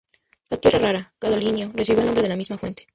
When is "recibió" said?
1.75-1.99